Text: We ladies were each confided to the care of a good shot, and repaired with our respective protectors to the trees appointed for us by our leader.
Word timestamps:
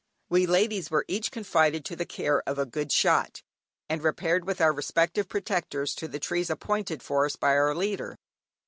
We 0.31 0.47
ladies 0.47 0.89
were 0.89 1.05
each 1.07 1.29
confided 1.29 1.85
to 1.85 1.95
the 1.95 2.07
care 2.07 2.41
of 2.49 2.57
a 2.57 2.65
good 2.65 2.91
shot, 2.91 3.43
and 3.87 4.01
repaired 4.01 4.45
with 4.47 4.59
our 4.59 4.73
respective 4.73 5.29
protectors 5.29 5.93
to 5.93 6.07
the 6.07 6.17
trees 6.19 6.49
appointed 6.49 7.03
for 7.03 7.23
us 7.27 7.35
by 7.35 7.49
our 7.51 7.75
leader. 7.75 8.17